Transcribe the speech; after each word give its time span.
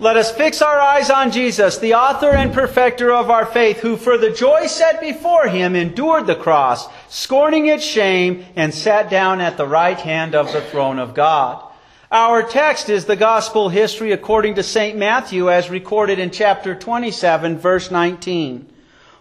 Let 0.00 0.16
us 0.16 0.34
fix 0.34 0.60
our 0.60 0.80
eyes 0.80 1.08
on 1.08 1.30
Jesus, 1.30 1.78
the 1.78 1.94
author 1.94 2.30
and 2.30 2.52
perfecter 2.52 3.12
of 3.12 3.30
our 3.30 3.46
faith, 3.46 3.78
who 3.78 3.96
for 3.96 4.18
the 4.18 4.30
joy 4.30 4.66
set 4.66 5.00
before 5.00 5.46
him 5.46 5.76
endured 5.76 6.26
the 6.26 6.34
cross, 6.34 6.88
scorning 7.08 7.68
its 7.68 7.84
shame, 7.84 8.44
and 8.56 8.74
sat 8.74 9.08
down 9.08 9.40
at 9.40 9.56
the 9.56 9.68
right 9.68 9.98
hand 9.98 10.34
of 10.34 10.52
the 10.52 10.62
throne 10.62 10.98
of 10.98 11.14
God. 11.14 11.62
Our 12.10 12.42
text 12.42 12.88
is 12.88 13.04
the 13.04 13.14
gospel 13.14 13.68
history 13.68 14.10
according 14.10 14.56
to 14.56 14.64
St. 14.64 14.98
Matthew 14.98 15.48
as 15.48 15.70
recorded 15.70 16.18
in 16.18 16.32
chapter 16.32 16.74
27, 16.74 17.58
verse 17.58 17.92
19. 17.92 18.68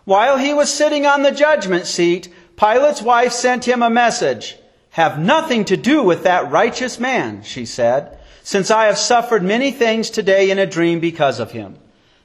While 0.06 0.40
he 0.40 0.56
was 0.56 0.74
sitting 0.74 1.06
on 1.06 1.22
the 1.22 1.32
judgment 1.32 1.86
seat, 1.86 2.34
Pilate's 2.56 3.02
wife 3.02 3.32
sent 3.32 3.68
him 3.68 3.84
a 3.84 3.92
message. 3.92 4.58
Have 4.92 5.20
nothing 5.20 5.66
to 5.66 5.78
do 5.78 6.02
with 6.02 6.24
that 6.24 6.52
righteous 6.52 7.00
man, 7.00 7.44
she 7.44 7.68
said 7.68 8.18
since 8.44 8.70
I 8.70 8.86
have 8.86 8.98
suffered 8.98 9.42
many 9.42 9.72
things 9.72 10.10
today 10.10 10.52
in 10.52 10.60
a 10.60 10.66
dream 10.66 11.00
because 11.00 11.40
of 11.40 11.52
him. 11.52 11.78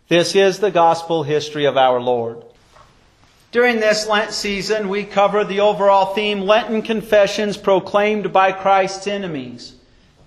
This 0.09 0.35
is 0.35 0.59
the 0.59 0.71
gospel 0.71 1.23
history 1.23 1.65
of 1.65 1.77
our 1.77 2.01
Lord. 2.01 2.43
During 3.53 3.81
this 3.81 4.07
Lent 4.07 4.33
season, 4.33 4.89
we 4.89 5.05
cover 5.05 5.45
the 5.45 5.61
overall 5.61 6.15
theme 6.15 6.41
Lenten 6.41 6.83
confessions 6.83 7.57
proclaimed 7.57 8.33
by 8.33 8.53
Christ's 8.53 9.07
enemies. 9.07 9.75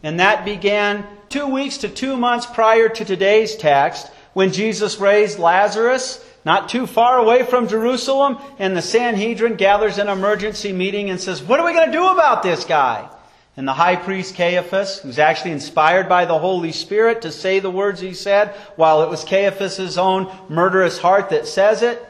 And 0.02 0.19
that 0.19 0.45
began 0.45 1.05
two 1.30 1.47
weeks 1.47 1.77
to 1.80 1.89
two 1.89 2.17
months 2.17 2.47
prior 2.47 2.89
to 2.89 3.05
today's 3.05 3.55
text 3.55 4.09
when 4.33 4.53
Jesus 4.53 4.99
raised 4.99 5.38
Lazarus 5.38 6.25
not 6.44 6.69
too 6.69 6.88
far 6.88 7.19
away 7.19 7.44
from 7.44 7.67
Jerusalem 7.67 8.38
and 8.58 8.75
the 8.75 8.81
Sanhedrin 8.81 9.55
gathers 9.55 9.99
an 9.99 10.08
emergency 10.08 10.71
meeting 10.71 11.09
and 11.09 11.19
says, 11.19 11.44
What 11.44 11.59
are 11.59 11.66
we 11.66 11.73
going 11.73 11.88
to 11.88 11.91
do 11.91 12.08
about 12.08 12.41
this 12.41 12.66
guy? 12.66 13.08
And 13.57 13.67
the 13.67 13.73
high 13.73 13.97
priest 13.97 14.35
Caiaphas, 14.35 14.99
who's 14.99 15.19
actually 15.19 15.51
inspired 15.51 16.07
by 16.07 16.25
the 16.25 16.39
Holy 16.39 16.71
Spirit 16.71 17.21
to 17.23 17.31
say 17.31 17.59
the 17.59 17.69
words 17.69 17.99
he 17.99 18.13
said, 18.13 18.49
while 18.75 19.03
it 19.03 19.09
was 19.09 19.25
Caiaphas's 19.25 19.97
own 19.97 20.31
murderous 20.47 20.99
heart 20.99 21.29
that 21.29 21.47
says 21.47 21.81
it, 21.81 22.01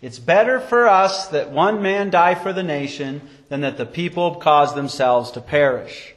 it's 0.00 0.18
better 0.18 0.58
for 0.58 0.88
us 0.88 1.28
that 1.28 1.52
one 1.52 1.80
man 1.80 2.10
die 2.10 2.34
for 2.34 2.52
the 2.52 2.64
nation 2.64 3.20
than 3.48 3.60
that 3.60 3.76
the 3.76 3.86
people 3.86 4.34
cause 4.34 4.74
themselves 4.74 5.30
to 5.32 5.40
perish. 5.40 6.14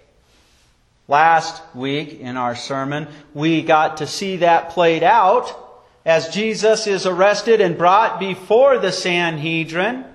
Last 1.07 1.61
week 1.75 2.19
in 2.19 2.35
our 2.35 2.55
sermon, 2.55 3.07
we 3.35 3.61
got 3.61 3.97
to 3.97 4.07
see 4.07 4.37
that 4.37 4.71
played 4.71 5.03
out 5.03 5.61
as 6.03 6.29
Jesus 6.29 6.87
is 6.87 7.05
arrested 7.05 7.61
and 7.61 7.77
brought 7.77 8.19
before 8.19 8.79
the 8.79 8.91
Sanhedrin. 8.91 10.05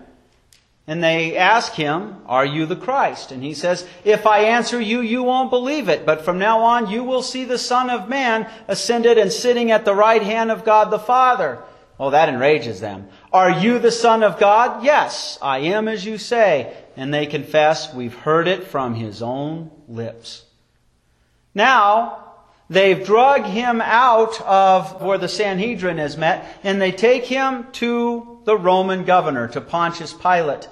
And 0.91 1.05
they 1.05 1.37
ask 1.37 1.75
him, 1.75 2.17
Are 2.27 2.45
you 2.45 2.67
the 2.67 2.75
Christ? 2.75 3.31
And 3.31 3.45
he 3.45 3.55
says, 3.55 3.87
If 4.03 4.27
I 4.27 4.41
answer 4.41 4.81
you, 4.81 5.03
you 5.03 5.23
won't 5.23 5.49
believe 5.49 5.89
it. 5.89 6.05
But 6.05 6.25
from 6.25 6.41
now 6.41 6.63
on, 6.63 6.91
you 6.91 7.05
will 7.05 7.23
see 7.23 7.45
the 7.45 7.59
Son 7.59 7.89
of 7.89 8.09
Man 8.09 8.51
ascended 8.67 9.17
and 9.17 9.33
sitting 9.33 9.71
at 9.71 9.85
the 9.85 9.95
right 9.95 10.21
hand 10.21 10.51
of 10.51 10.65
God 10.65 10.91
the 10.91 10.99
Father. 10.99 11.63
Well, 11.97 12.11
that 12.11 12.29
enrages 12.29 12.81
them. 12.81 13.07
Are 13.33 13.53
you 13.53 13.79
the 13.79 13.93
Son 13.93 14.25
of 14.25 14.41
God? 14.41 14.83
Yes, 14.83 15.39
I 15.41 15.59
am 15.59 15.87
as 15.87 16.05
you 16.05 16.19
say. 16.19 16.77
And 16.97 17.15
they 17.15 17.27
confess, 17.27 17.95
We've 17.95 18.13
heard 18.13 18.49
it 18.49 18.65
from 18.65 18.95
his 18.95 19.23
own 19.23 19.71
lips. 19.87 20.45
Now, 21.55 22.33
they've 22.69 23.07
drug 23.07 23.45
him 23.45 23.81
out 23.81 24.41
of 24.41 25.01
where 25.01 25.19
the 25.19 25.29
Sanhedrin 25.29 26.01
is 26.01 26.17
met, 26.17 26.59
and 26.65 26.83
they 26.83 26.91
take 26.91 27.27
him 27.27 27.69
to 27.75 28.41
the 28.45 28.59
Roman 28.59 29.05
governor, 29.05 29.47
to 29.47 29.61
Pontius 29.61 30.13
Pilate. 30.13 30.69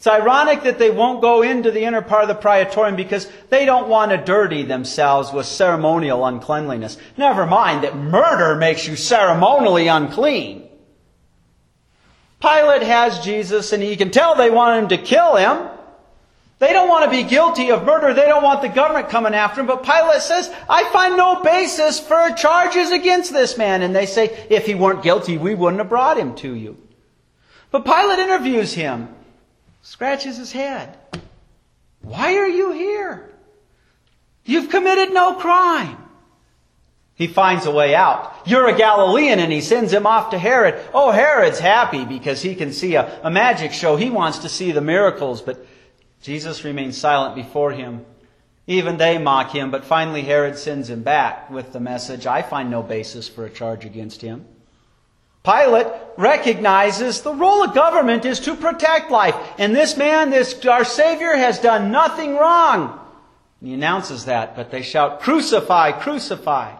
It's 0.00 0.06
ironic 0.06 0.62
that 0.62 0.78
they 0.78 0.90
won't 0.90 1.20
go 1.20 1.42
into 1.42 1.70
the 1.70 1.84
inner 1.84 2.00
part 2.00 2.22
of 2.22 2.28
the 2.28 2.34
praetorium 2.34 2.96
because 2.96 3.30
they 3.50 3.66
don't 3.66 3.90
want 3.90 4.12
to 4.12 4.16
dirty 4.16 4.62
themselves 4.62 5.30
with 5.30 5.44
ceremonial 5.44 6.24
uncleanliness. 6.24 6.96
Never 7.18 7.44
mind 7.44 7.84
that 7.84 7.94
murder 7.94 8.56
makes 8.56 8.88
you 8.88 8.96
ceremonially 8.96 9.88
unclean. 9.88 10.66
Pilate 12.40 12.80
has 12.80 13.18
Jesus 13.18 13.74
and 13.74 13.82
he 13.82 13.94
can 13.94 14.10
tell 14.10 14.34
they 14.34 14.50
want 14.50 14.84
him 14.84 14.88
to 14.88 15.04
kill 15.04 15.36
him. 15.36 15.68
They 16.60 16.72
don't 16.72 16.88
want 16.88 17.04
to 17.04 17.10
be 17.10 17.28
guilty 17.28 17.70
of 17.70 17.84
murder. 17.84 18.14
They 18.14 18.24
don't 18.24 18.42
want 18.42 18.62
the 18.62 18.70
government 18.70 19.10
coming 19.10 19.34
after 19.34 19.60
him. 19.60 19.66
But 19.66 19.82
Pilate 19.82 20.22
says, 20.22 20.50
I 20.66 20.84
find 20.94 21.18
no 21.18 21.42
basis 21.42 22.00
for 22.00 22.30
charges 22.30 22.90
against 22.90 23.34
this 23.34 23.58
man. 23.58 23.82
And 23.82 23.94
they 23.94 24.06
say, 24.06 24.46
if 24.48 24.64
he 24.64 24.74
weren't 24.74 25.02
guilty, 25.02 25.36
we 25.36 25.54
wouldn't 25.54 25.80
have 25.80 25.90
brought 25.90 26.18
him 26.18 26.34
to 26.36 26.54
you. 26.54 26.78
But 27.70 27.84
Pilate 27.84 28.20
interviews 28.20 28.72
him 28.72 29.14
scratches 29.82 30.36
his 30.36 30.52
head. 30.52 30.96
Why 32.02 32.36
are 32.36 32.48
you 32.48 32.72
here? 32.72 33.30
You've 34.44 34.70
committed 34.70 35.12
no 35.12 35.34
crime. 35.34 35.96
He 37.14 37.26
finds 37.26 37.66
a 37.66 37.70
way 37.70 37.94
out. 37.94 38.34
You're 38.46 38.68
a 38.68 38.76
Galilean 38.76 39.40
and 39.40 39.52
he 39.52 39.60
sends 39.60 39.92
him 39.92 40.06
off 40.06 40.30
to 40.30 40.38
Herod. 40.38 40.82
Oh, 40.94 41.10
Herod's 41.10 41.58
happy 41.58 42.06
because 42.06 42.40
he 42.40 42.54
can 42.54 42.72
see 42.72 42.94
a, 42.94 43.20
a 43.22 43.30
magic 43.30 43.72
show. 43.72 43.96
He 43.96 44.08
wants 44.08 44.38
to 44.38 44.48
see 44.48 44.72
the 44.72 44.80
miracles, 44.80 45.42
but 45.42 45.66
Jesus 46.22 46.64
remains 46.64 46.96
silent 46.96 47.34
before 47.34 47.72
him. 47.72 48.06
Even 48.66 48.96
they 48.96 49.18
mock 49.18 49.50
him, 49.50 49.70
but 49.70 49.84
finally 49.84 50.22
Herod 50.22 50.56
sends 50.56 50.88
him 50.88 51.02
back 51.02 51.50
with 51.50 51.72
the 51.72 51.80
message, 51.80 52.26
I 52.26 52.40
find 52.40 52.70
no 52.70 52.82
basis 52.82 53.28
for 53.28 53.44
a 53.44 53.50
charge 53.50 53.84
against 53.84 54.22
him. 54.22 54.46
Pilate 55.42 55.86
recognizes 56.18 57.22
the 57.22 57.32
role 57.32 57.64
of 57.64 57.74
government 57.74 58.24
is 58.24 58.40
to 58.40 58.54
protect 58.54 59.10
life. 59.10 59.34
And 59.58 59.74
this 59.74 59.96
man, 59.96 60.30
this 60.30 60.64
our 60.66 60.84
Savior, 60.84 61.34
has 61.34 61.58
done 61.58 61.90
nothing 61.90 62.36
wrong. 62.36 62.98
And 63.60 63.68
he 63.68 63.74
announces 63.74 64.26
that, 64.26 64.54
but 64.54 64.70
they 64.70 64.82
shout, 64.82 65.20
Crucify, 65.20 65.92
crucify. 65.92 66.76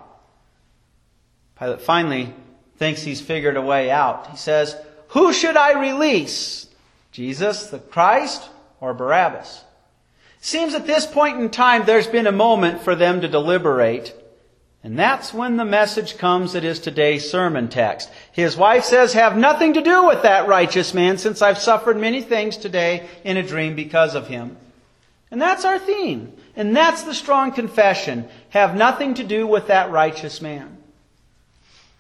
Pilate 1.59 1.81
finally 1.81 2.34
thinks 2.76 3.03
he's 3.03 3.20
figured 3.20 3.56
a 3.56 3.62
way 3.62 3.91
out. 3.91 4.28
He 4.31 4.37
says, 4.37 4.76
Who 5.09 5.32
should 5.32 5.56
I 5.56 5.81
release? 5.81 6.66
Jesus, 7.12 7.66
the 7.66 7.78
Christ, 7.78 8.49
or 8.81 8.94
Barabbas? 8.94 9.65
Seems 10.41 10.75
at 10.75 10.87
this 10.87 11.06
point 11.06 11.38
in 11.38 11.50
time 11.50 11.84
there's 11.84 12.06
been 12.06 12.26
a 12.26 12.32
moment 12.32 12.81
for 12.81 12.94
them 12.94 13.20
to 13.20 13.28
deliberate. 13.28 14.15
And 14.82 14.98
that's 14.98 15.34
when 15.34 15.56
the 15.56 15.64
message 15.64 16.16
comes 16.16 16.54
that 16.54 16.64
is 16.64 16.78
today's 16.78 17.30
sermon 17.30 17.68
text. 17.68 18.10
His 18.32 18.56
wife 18.56 18.84
says, 18.84 19.12
have 19.12 19.36
nothing 19.36 19.74
to 19.74 19.82
do 19.82 20.06
with 20.06 20.22
that 20.22 20.48
righteous 20.48 20.94
man 20.94 21.18
since 21.18 21.42
I've 21.42 21.58
suffered 21.58 21.98
many 21.98 22.22
things 22.22 22.56
today 22.56 23.06
in 23.22 23.36
a 23.36 23.42
dream 23.42 23.74
because 23.74 24.14
of 24.14 24.28
him. 24.28 24.56
And 25.30 25.40
that's 25.40 25.66
our 25.66 25.78
theme. 25.78 26.32
And 26.56 26.74
that's 26.74 27.02
the 27.02 27.14
strong 27.14 27.52
confession. 27.52 28.28
Have 28.50 28.74
nothing 28.74 29.14
to 29.14 29.24
do 29.24 29.46
with 29.46 29.66
that 29.66 29.90
righteous 29.90 30.40
man. 30.40 30.78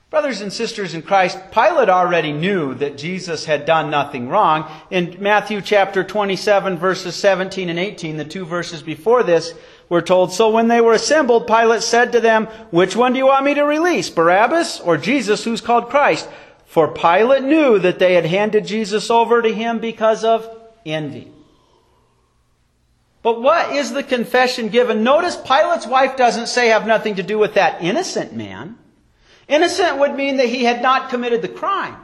Brothers 0.08 0.40
and 0.40 0.52
sisters 0.52 0.94
in 0.94 1.02
Christ, 1.02 1.38
Pilate 1.52 1.88
already 1.88 2.32
knew 2.32 2.74
that 2.74 2.98
Jesus 2.98 3.44
had 3.44 3.64
done 3.64 3.90
nothing 3.90 4.28
wrong. 4.28 4.68
In 4.90 5.18
Matthew 5.20 5.60
chapter 5.60 6.02
27 6.02 6.78
verses 6.78 7.14
17 7.14 7.68
and 7.68 7.78
18, 7.78 8.16
the 8.16 8.24
two 8.24 8.44
verses 8.44 8.82
before 8.82 9.22
this, 9.22 9.54
we're 9.90 10.00
told, 10.00 10.32
So 10.32 10.48
when 10.48 10.68
they 10.68 10.80
were 10.80 10.94
assembled, 10.94 11.48
Pilate 11.48 11.82
said 11.82 12.12
to 12.12 12.20
them, 12.20 12.46
Which 12.70 12.96
one 12.96 13.12
do 13.12 13.18
you 13.18 13.26
want 13.26 13.44
me 13.44 13.54
to 13.54 13.64
release, 13.64 14.08
Barabbas 14.08 14.80
or 14.80 14.96
Jesus 14.96 15.44
who's 15.44 15.60
called 15.60 15.90
Christ? 15.90 16.28
For 16.64 16.94
Pilate 16.94 17.42
knew 17.42 17.80
that 17.80 17.98
they 17.98 18.14
had 18.14 18.24
handed 18.24 18.64
Jesus 18.64 19.10
over 19.10 19.42
to 19.42 19.52
him 19.52 19.80
because 19.80 20.24
of 20.24 20.48
envy. 20.86 21.32
But 23.22 23.42
what 23.42 23.72
is 23.74 23.92
the 23.92 24.04
confession 24.04 24.68
given? 24.68 25.02
Notice 25.02 25.36
Pilate's 25.36 25.88
wife 25.88 26.16
doesn't 26.16 26.46
say 26.46 26.68
have 26.68 26.86
nothing 26.86 27.16
to 27.16 27.24
do 27.24 27.36
with 27.36 27.54
that 27.54 27.82
innocent 27.82 28.32
man. 28.32 28.78
Innocent 29.48 29.98
would 29.98 30.14
mean 30.14 30.36
that 30.36 30.48
he 30.48 30.62
had 30.62 30.80
not 30.80 31.10
committed 31.10 31.42
the 31.42 31.48
crime. 31.48 31.96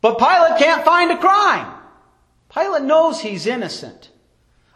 But 0.00 0.18
Pilate 0.18 0.58
can't 0.58 0.84
find 0.84 1.10
a 1.10 1.18
crime. 1.18 1.74
Pilate 2.52 2.84
knows 2.84 3.20
he's 3.20 3.46
innocent. 3.46 4.08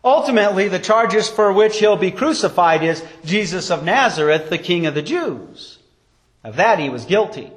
Ultimately, 0.05 0.69
the 0.69 0.79
charges 0.79 1.29
for 1.29 1.53
which 1.53 1.79
he'll 1.79 1.97
be 1.97 2.11
crucified 2.11 2.83
is 2.83 3.05
Jesus 3.25 3.71
of 3.71 3.85
Nazareth, 3.85 4.49
the 4.49 4.59
King 4.59 4.87
of 4.87 4.95
the 4.95 5.03
Jews. 5.03 5.79
Of 6.45 6.57
that 6.57 6.79
he 6.79 6.89
was 6.89 7.05
guilty. 7.05 7.53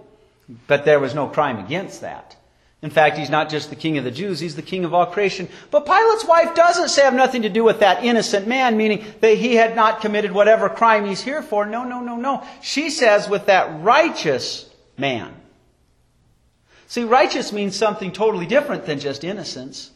But 0.68 0.86
there 0.86 1.00
was 1.00 1.13
no 1.13 1.27
crime 1.27 1.60
against 1.60 2.01
that. 2.01 2.36
In 2.81 2.89
fact, 2.89 3.18
he's 3.18 3.30
not 3.30 3.50
just 3.50 3.69
the 3.69 3.75
king 3.75 4.00
of 4.00 4.04
the 4.04 4.12
Jews, 4.12 4.39
he's 4.39 4.56
the 4.56 4.63
king 4.63 4.86
of 4.86 4.94
all 4.94 5.06
creation. 5.06 5.48
But 5.69 5.86
Pilate's 5.86 6.25
wife 6.25 6.56
doesn't 6.56 6.89
say 6.89 7.04
have 7.04 7.13
nothing 7.13 7.44
to 7.44 7.50
do 7.50 7.63
with 7.63 7.80
that 7.81 8.04
innocent 8.04 8.48
man, 8.48 8.75
meaning 8.75 9.06
that 9.19 9.38
he 9.38 9.56
had 9.56 9.75
not 9.75 10.01
committed 10.01 10.31
whatever 10.31 10.68
crime 10.68 11.06
he's 11.06 11.21
here 11.21 11.44
for. 11.44 11.68
No, 11.68 11.83
no, 11.83 12.01
no, 12.01 12.16
no. 12.16 12.44
She 12.62 12.89
says 12.89 13.30
with 13.30 13.45
that 13.45 13.83
righteous 13.83 14.68
man. 14.98 15.31
See, 16.88 17.04
righteous 17.04 17.54
means 17.54 17.75
something 17.75 18.12
totally 18.12 18.48
different 18.48 18.88
than 18.88 19.00
just 19.00 19.24
innocence. 19.24 19.91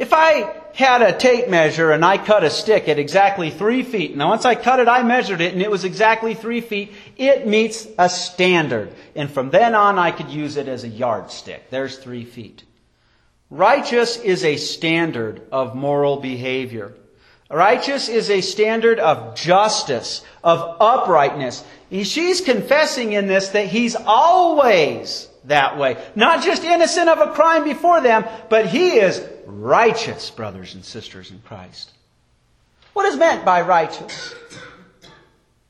If 0.00 0.14
I 0.14 0.50
had 0.72 1.02
a 1.02 1.12
tape 1.12 1.50
measure 1.50 1.90
and 1.90 2.02
I 2.02 2.16
cut 2.16 2.42
a 2.42 2.48
stick 2.48 2.88
at 2.88 2.98
exactly 2.98 3.50
three 3.50 3.82
feet, 3.82 4.16
now 4.16 4.30
once 4.30 4.46
I 4.46 4.54
cut 4.54 4.80
it, 4.80 4.88
I 4.88 5.02
measured 5.02 5.42
it 5.42 5.52
and 5.52 5.60
it 5.60 5.70
was 5.70 5.84
exactly 5.84 6.32
three 6.32 6.62
feet, 6.62 6.94
it 7.18 7.46
meets 7.46 7.86
a 7.98 8.08
standard. 8.08 8.94
And 9.14 9.30
from 9.30 9.50
then 9.50 9.74
on, 9.74 9.98
I 9.98 10.10
could 10.10 10.30
use 10.30 10.56
it 10.56 10.68
as 10.68 10.84
a 10.84 10.88
yardstick. 10.88 11.68
There's 11.68 11.98
three 11.98 12.24
feet. 12.24 12.64
Righteous 13.50 14.16
is 14.16 14.42
a 14.42 14.56
standard 14.56 15.42
of 15.52 15.74
moral 15.74 16.16
behavior. 16.16 16.94
Righteous 17.50 18.08
is 18.08 18.30
a 18.30 18.40
standard 18.40 18.98
of 18.98 19.34
justice, 19.36 20.24
of 20.42 20.78
uprightness. 20.80 21.62
She's 21.90 22.40
confessing 22.40 23.12
in 23.12 23.26
this 23.26 23.50
that 23.50 23.66
he's 23.66 23.96
always 23.96 25.28
that 25.44 25.78
way. 25.78 25.96
Not 26.14 26.44
just 26.44 26.64
innocent 26.64 27.08
of 27.08 27.18
a 27.18 27.32
crime 27.32 27.64
before 27.64 28.00
them, 28.00 28.24
but 28.48 28.66
he 28.66 28.98
is 28.98 29.22
righteous, 29.46 30.30
brothers 30.30 30.74
and 30.74 30.84
sisters 30.84 31.30
in 31.30 31.40
Christ. 31.40 31.92
What 32.92 33.06
is 33.06 33.16
meant 33.16 33.44
by 33.44 33.62
righteous? 33.62 34.34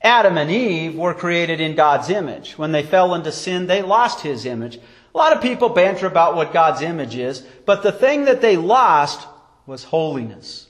Adam 0.02 0.38
and 0.38 0.50
Eve 0.50 0.96
were 0.96 1.14
created 1.14 1.60
in 1.60 1.74
God's 1.74 2.08
image. 2.08 2.56
When 2.56 2.72
they 2.72 2.82
fell 2.82 3.14
into 3.14 3.32
sin, 3.32 3.66
they 3.66 3.82
lost 3.82 4.20
his 4.22 4.46
image. 4.46 4.76
A 5.14 5.18
lot 5.18 5.34
of 5.34 5.42
people 5.42 5.68
banter 5.68 6.06
about 6.06 6.36
what 6.36 6.52
God's 6.52 6.82
image 6.82 7.16
is, 7.16 7.40
but 7.66 7.82
the 7.82 7.92
thing 7.92 8.24
that 8.24 8.40
they 8.40 8.56
lost 8.56 9.26
was 9.66 9.84
holiness. 9.84 10.68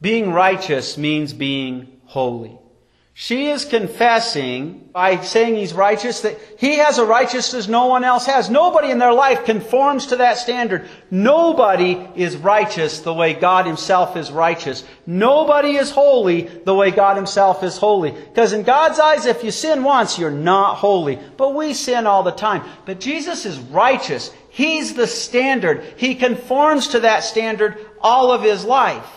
Being 0.00 0.32
righteous 0.32 0.96
means 0.96 1.32
being 1.32 2.00
holy. 2.06 2.58
She 3.16 3.46
is 3.46 3.64
confessing 3.64 4.90
by 4.92 5.20
saying 5.20 5.54
he's 5.54 5.72
righteous 5.72 6.22
that 6.22 6.36
he 6.58 6.78
has 6.78 6.98
a 6.98 7.04
righteousness 7.04 7.68
no 7.68 7.86
one 7.86 8.02
else 8.02 8.26
has. 8.26 8.50
Nobody 8.50 8.90
in 8.90 8.98
their 8.98 9.12
life 9.12 9.44
conforms 9.44 10.06
to 10.06 10.16
that 10.16 10.36
standard. 10.36 10.88
Nobody 11.12 12.08
is 12.16 12.36
righteous 12.36 13.00
the 13.00 13.14
way 13.14 13.32
God 13.32 13.66
himself 13.66 14.16
is 14.16 14.32
righteous. 14.32 14.82
Nobody 15.06 15.76
is 15.76 15.92
holy 15.92 16.42
the 16.42 16.74
way 16.74 16.90
God 16.90 17.14
himself 17.14 17.62
is 17.62 17.78
holy. 17.78 18.10
Because 18.10 18.52
in 18.52 18.64
God's 18.64 18.98
eyes, 18.98 19.26
if 19.26 19.44
you 19.44 19.52
sin 19.52 19.84
once, 19.84 20.18
you're 20.18 20.32
not 20.32 20.78
holy. 20.78 21.16
But 21.36 21.54
we 21.54 21.72
sin 21.72 22.08
all 22.08 22.24
the 22.24 22.32
time. 22.32 22.68
But 22.84 22.98
Jesus 22.98 23.46
is 23.46 23.60
righteous. 23.60 24.32
He's 24.50 24.94
the 24.94 25.06
standard. 25.06 25.84
He 25.98 26.16
conforms 26.16 26.88
to 26.88 27.00
that 27.00 27.22
standard 27.22 27.78
all 28.00 28.32
of 28.32 28.42
his 28.42 28.64
life. 28.64 29.08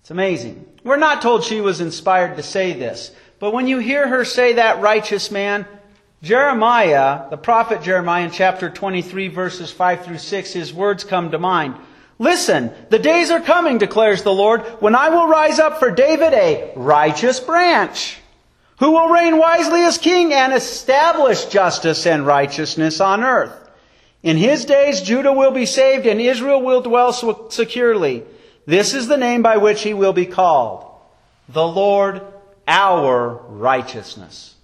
It's 0.00 0.10
amazing. 0.10 0.64
We're 0.84 0.96
not 0.96 1.22
told 1.22 1.44
she 1.44 1.60
was 1.60 1.80
inspired 1.80 2.36
to 2.36 2.42
say 2.42 2.72
this, 2.72 3.10
but 3.38 3.52
when 3.52 3.66
you 3.66 3.78
hear 3.78 4.06
her 4.06 4.24
say 4.24 4.54
that 4.54 4.80
righteous 4.80 5.30
man, 5.30 5.66
Jeremiah, 6.22 7.28
the 7.30 7.36
prophet 7.36 7.82
Jeremiah 7.82 8.24
in 8.24 8.30
chapter 8.30 8.70
23 8.70 9.28
verses 9.28 9.70
5 9.70 10.04
through 10.04 10.18
6, 10.18 10.52
his 10.52 10.72
words 10.72 11.04
come 11.04 11.30
to 11.30 11.38
mind. 11.38 11.76
Listen, 12.18 12.72
the 12.90 12.98
days 12.98 13.30
are 13.30 13.40
coming, 13.40 13.78
declares 13.78 14.22
the 14.22 14.32
Lord, 14.32 14.62
when 14.80 14.96
I 14.96 15.10
will 15.10 15.28
rise 15.28 15.60
up 15.60 15.78
for 15.78 15.92
David 15.92 16.32
a 16.32 16.72
righteous 16.74 17.38
branch, 17.38 18.18
who 18.80 18.92
will 18.92 19.08
reign 19.08 19.38
wisely 19.38 19.82
as 19.82 19.98
king 19.98 20.32
and 20.32 20.52
establish 20.52 21.44
justice 21.46 22.06
and 22.06 22.26
righteousness 22.26 23.00
on 23.00 23.22
earth. 23.22 23.54
In 24.22 24.36
his 24.36 24.64
days, 24.64 25.00
Judah 25.00 25.32
will 25.32 25.52
be 25.52 25.66
saved 25.66 26.06
and 26.06 26.20
Israel 26.20 26.60
will 26.60 26.80
dwell 26.80 27.12
securely. 27.50 28.24
This 28.68 28.92
is 28.92 29.08
the 29.08 29.16
name 29.16 29.40
by 29.40 29.56
which 29.56 29.80
he 29.80 29.94
will 29.94 30.12
be 30.12 30.26
called. 30.26 30.84
The 31.48 31.66
Lord, 31.66 32.20
our 32.66 33.40
righteousness. 33.48 34.54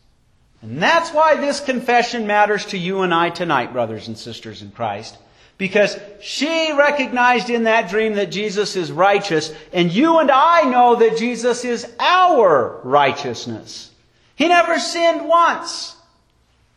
And 0.60 0.82
that's 0.82 1.10
why 1.10 1.36
this 1.36 1.60
confession 1.60 2.26
matters 2.26 2.66
to 2.66 2.76
you 2.76 3.00
and 3.00 3.14
I 3.14 3.30
tonight, 3.30 3.72
brothers 3.72 4.06
and 4.06 4.18
sisters 4.18 4.60
in 4.60 4.72
Christ. 4.72 5.16
Because 5.56 5.98
she 6.20 6.74
recognized 6.74 7.48
in 7.48 7.64
that 7.64 7.88
dream 7.88 8.16
that 8.16 8.30
Jesus 8.30 8.76
is 8.76 8.92
righteous, 8.92 9.54
and 9.72 9.90
you 9.90 10.18
and 10.18 10.30
I 10.30 10.64
know 10.64 10.96
that 10.96 11.16
Jesus 11.16 11.64
is 11.64 11.90
our 11.98 12.80
righteousness. 12.84 13.90
He 14.36 14.48
never 14.48 14.78
sinned 14.78 15.26
once. 15.26 15.96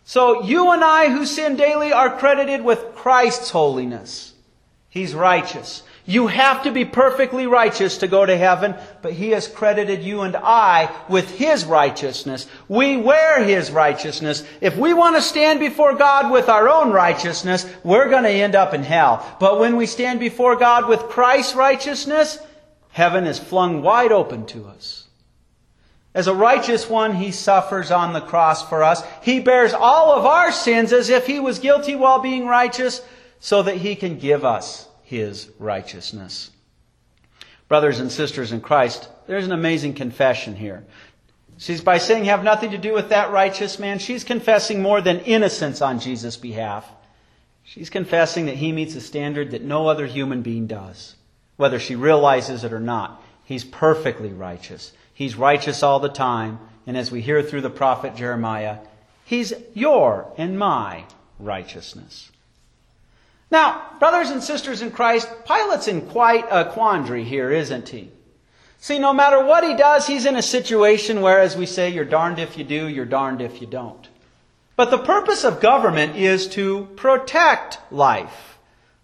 So 0.06 0.44
you 0.44 0.71
and 0.71 0.81
I 0.81 1.09
who 1.09 1.25
sin 1.25 1.57
daily 1.57 1.91
are 1.91 2.18
credited 2.18 2.63
with 2.63 2.95
Christ's 2.95 3.50
holiness. 3.50 4.33
He's 4.88 5.13
righteous. 5.13 5.83
You 6.09 6.27
have 6.27 6.63
to 6.63 6.71
be 6.71 6.86
perfectly 6.86 7.48
righteous 7.48 7.98
to 7.98 8.07
go 8.07 8.25
to 8.25 8.38
heaven, 8.38 8.75
but 9.01 9.12
He 9.12 9.31
has 9.31 9.45
credited 9.45 10.04
you 10.04 10.21
and 10.21 10.38
I 10.38 10.89
with 11.09 11.30
His 11.38 11.65
righteousness. 11.65 12.48
We 12.69 12.95
wear 12.95 13.44
His 13.44 13.71
righteousness. 13.71 14.45
If 14.62 14.77
we 14.77 14.94
want 14.94 15.18
to 15.18 15.21
stand 15.21 15.59
before 15.59 15.95
God 15.95 16.31
with 16.31 16.48
our 16.48 16.69
own 16.69 16.94
righteousness, 16.94 17.69
we're 17.83 18.09
going 18.09 18.24
to 18.24 18.30
end 18.30 18.56
up 18.56 18.74
in 18.74 18.83
hell. 18.83 19.36
But 19.42 19.59
when 19.59 19.75
we 19.75 19.86
stand 19.86 20.21
before 20.21 20.56
God 20.56 20.88
with 20.88 21.09
Christ's 21.09 21.56
righteousness, 21.56 22.39
heaven 22.92 23.27
is 23.27 23.38
flung 23.38 23.81
wide 23.81 24.13
open 24.13 24.45
to 24.45 24.65
us. 24.65 25.07
As 26.15 26.27
a 26.27 26.33
righteous 26.33 26.89
one, 26.89 27.15
He 27.15 27.33
suffers 27.33 27.92
on 27.92 28.13
the 28.13 28.21
cross 28.21 28.68
for 28.69 28.81
us. 28.81 29.03
He 29.24 29.42
bears 29.42 29.74
all 29.74 30.13
of 30.13 30.25
our 30.25 30.53
sins 30.53 30.94
as 30.94 31.10
if 31.10 31.27
He 31.27 31.42
was 31.42 31.60
guilty 31.60 31.98
while 31.98 32.19
being 32.19 32.48
righteous, 32.48 33.01
so 33.42 33.62
that 33.63 33.75
He 33.75 33.98
can 33.98 34.18
give 34.19 34.45
us 34.45 34.87
his 35.07 35.50
righteousness. 35.57 36.51
Brothers 37.69 38.01
and 38.01 38.12
sisters 38.12 38.51
in 38.51 38.59
Christ, 38.59 39.07
there's 39.25 39.45
an 39.45 39.54
amazing 39.54 39.94
confession 39.94 40.54
here. 40.54 40.83
She's 41.57 41.80
by 41.80 41.98
saying 41.98 42.25
have 42.25 42.44
nothing 42.44 42.71
to 42.71 42.77
do 42.77 42.94
with 42.94 43.07
that 43.07 43.31
righteous 43.31 43.80
man, 43.80 44.00
she's 44.00 44.25
confessing 44.25 44.81
more 44.81 45.00
than 45.00 45.21
innocence 45.21 45.81
on 45.81 46.01
Jesus' 46.01 46.36
behalf. 46.36 46.86
She's 47.63 47.89
confessing 47.89 48.48
that 48.48 48.57
he 48.57 48.74
meets 48.74 48.95
a 48.95 49.01
standard 49.01 49.51
that 49.51 49.63
no 49.63 49.88
other 49.88 50.06
human 50.06 50.42
being 50.42 50.68
does, 50.68 51.15
whether 51.56 51.80
she 51.80 51.95
realizes 51.95 52.65
it 52.65 52.74
or 52.74 52.81
not. 52.81 53.24
He's 53.45 53.63
perfectly 53.63 54.33
righteous. 54.33 54.92
He's 55.13 55.38
righteous 55.38 55.83
all 55.83 56.01
the 56.01 56.10
time. 56.10 56.60
And 56.86 56.98
as 56.98 57.12
we 57.12 57.21
hear 57.21 57.42
through 57.42 57.62
the 57.62 57.69
prophet 57.69 58.18
Jeremiah, 58.18 58.80
he's 59.24 59.53
your 59.74 60.33
and 60.38 60.60
my 60.60 61.06
righteousness. 61.39 62.30
Now, 63.49 63.91
brothers 63.99 64.29
and 64.29 64.44
sisters 64.44 64.81
in 64.81 64.91
Christ, 64.91 65.29
Pilate's 65.45 65.88
in 65.88 66.01
quite 66.01 66.45
a 66.51 66.65
quandary 66.65 67.23
here, 67.23 67.51
isn't 67.51 67.89
he? 67.89 68.11
See, 68.79 68.99
no 68.99 69.13
matter 69.13 69.44
what 69.44 69.63
he 69.63 69.75
does, 69.75 70.05
he's 70.05 70.25
in 70.25 70.35
a 70.35 70.41
situation 70.41 71.21
where, 71.21 71.39
as 71.39 71.55
we 71.55 71.65
say, 71.65 71.89
you're 71.89 72.05
darned 72.05 72.39
if 72.39 72.57
you 72.57 72.63
do, 72.63 72.88
you're 72.88 73.05
darned 73.05 73.41
if 73.41 73.61
you 73.61 73.67
don't. 73.67 74.07
But 74.75 74.91
the 74.91 74.99
purpose 74.99 75.44
of 75.44 75.59
government 75.59 76.15
is 76.15 76.47
to 76.49 76.88
protect 76.95 77.79
life. 77.91 78.56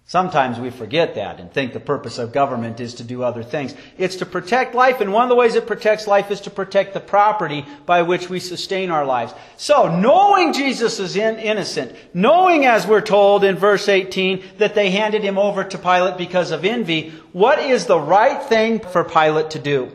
Sometimes 0.06 0.60
we 0.60 0.70
forget 0.70 1.16
that 1.16 1.40
and 1.40 1.52
think 1.52 1.72
the 1.72 1.80
purpose 1.80 2.18
of 2.18 2.34
government 2.34 2.82
is 2.82 2.96
to 2.96 3.04
do 3.04 3.24
other 3.24 3.42
things. 3.42 3.74
It's 3.98 4.18
to 4.18 4.26
protect 4.26 4.76
life, 4.76 5.00
and 5.00 5.14
one 5.14 5.24
of 5.24 5.30
the 5.30 5.36
ways 5.36 5.56
it 5.56 5.66
protects 5.66 6.08
life 6.08 6.30
is 6.30 6.42
to 6.42 6.50
protect 6.50 6.94
the 6.94 7.00
property 7.00 7.66
by 7.86 8.02
which 8.02 8.30
we 8.30 8.42
sustain 8.42 8.92
our 8.92 9.06
lives. 9.06 9.34
So, 9.56 9.98
knowing 9.98 10.52
Jesus 10.52 11.00
is 11.00 11.16
in, 11.16 11.40
innocent, 11.40 11.96
knowing, 12.14 12.66
as 12.66 12.86
we're 12.86 13.02
told 13.02 13.46
in 13.46 13.56
verse 13.56 13.88
18, 13.88 14.44
that 14.58 14.76
they 14.76 14.92
handed 14.92 15.24
him 15.24 15.38
over 15.38 15.64
to 15.64 15.78
Pilate 15.78 16.18
because 16.18 16.52
of 16.52 16.66
envy, 16.66 17.12
what 17.32 17.60
is 17.60 17.86
the 17.86 18.00
right 18.00 18.44
thing 18.44 18.80
for 18.80 19.06
Pilate 19.06 19.52
to 19.52 19.60
do? 19.60 19.90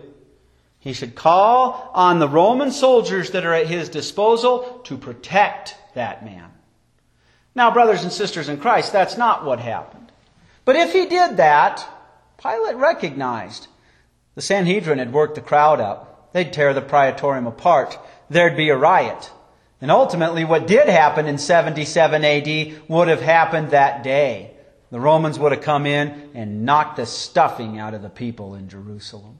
He 0.78 0.94
should 0.94 1.14
call 1.14 1.90
on 1.92 2.18
the 2.18 2.28
Roman 2.28 2.70
soldiers 2.70 3.32
that 3.32 3.44
are 3.44 3.52
at 3.52 3.66
his 3.66 3.90
disposal 3.90 4.80
to 4.84 4.96
protect 4.96 5.76
that 5.94 6.24
man. 6.24 6.50
Now, 7.54 7.72
brothers 7.72 8.04
and 8.04 8.12
sisters 8.12 8.48
in 8.48 8.58
Christ, 8.58 8.92
that's 8.92 9.18
not 9.18 9.44
what 9.44 9.58
happened. 9.58 10.07
But 10.68 10.76
if 10.76 10.92
he 10.92 11.06
did 11.06 11.38
that, 11.38 11.88
Pilate 12.36 12.76
recognized 12.76 13.68
the 14.34 14.42
Sanhedrin 14.42 14.98
had 14.98 15.14
worked 15.14 15.36
the 15.36 15.40
crowd 15.40 15.80
up. 15.80 16.30
They'd 16.34 16.52
tear 16.52 16.74
the 16.74 16.82
praetorium 16.82 17.46
apart. 17.46 17.98
There'd 18.28 18.54
be 18.54 18.68
a 18.68 18.76
riot. 18.76 19.30
And 19.80 19.90
ultimately, 19.90 20.44
what 20.44 20.66
did 20.66 20.90
happen 20.90 21.24
in 21.24 21.38
77 21.38 22.22
AD 22.22 22.82
would 22.86 23.08
have 23.08 23.22
happened 23.22 23.70
that 23.70 24.02
day. 24.02 24.50
The 24.90 25.00
Romans 25.00 25.38
would 25.38 25.52
have 25.52 25.62
come 25.62 25.86
in 25.86 26.32
and 26.34 26.66
knocked 26.66 26.96
the 26.96 27.06
stuffing 27.06 27.78
out 27.78 27.94
of 27.94 28.02
the 28.02 28.10
people 28.10 28.54
in 28.54 28.68
Jerusalem. 28.68 29.38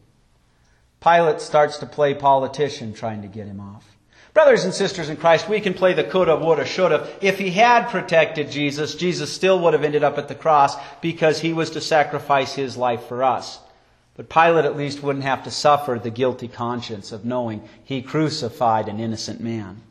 Pilate 0.99 1.43
starts 1.43 1.77
to 1.81 1.87
play 1.87 2.15
politician 2.15 2.95
trying 2.95 3.21
to 3.21 3.29
get 3.29 3.47
him 3.47 3.61
off. 3.61 3.98
Brothers 4.39 4.65
and 4.65 4.73
sisters 4.73 5.09
in 5.09 5.17
Christ, 5.17 5.49
we 5.49 5.61
can 5.61 5.75
play 5.75 5.95
the 5.95 6.05
coulda, 6.05 6.37
woulda, 6.37 6.65
shoulda. 6.65 7.09
If 7.21 7.41
he 7.41 7.51
had 7.51 7.89
protected 7.89 8.53
Jesus, 8.53 8.95
Jesus 8.95 9.33
still 9.33 9.59
would 9.59 9.73
have 9.73 9.83
ended 9.83 10.05
up 10.05 10.17
at 10.17 10.29
the 10.29 10.37
cross 10.37 10.77
because 11.01 11.41
he 11.41 11.53
was 11.53 11.71
to 11.71 11.81
sacrifice 11.81 12.55
his 12.55 12.77
life 12.77 13.03
for 13.09 13.25
us. 13.25 13.59
But 14.17 14.29
Pilate 14.31 14.65
at 14.65 14.77
least 14.77 15.03
wouldn't 15.03 15.25
have 15.25 15.43
to 15.43 15.51
suffer 15.51 15.99
the 16.01 16.13
guilty 16.13 16.47
conscience 16.47 17.11
of 17.11 17.25
knowing 17.25 17.69
he 17.83 18.01
crucified 18.01 18.89
an 18.89 19.01
innocent 19.01 19.41
man. 19.41 19.83